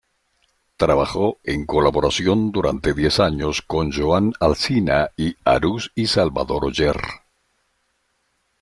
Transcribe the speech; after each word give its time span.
Trabajó 0.77 1.37
en 1.43 1.67
colaboración 1.67 2.51
durante 2.51 2.95
diez 2.95 3.19
años 3.19 3.61
con 3.61 3.91
Joan 3.91 4.33
Alsina 4.39 5.11
i 5.15 5.35
Arús 5.45 5.91
y 5.93 6.07
Salvador 6.07 6.65
Oller. 6.65 6.99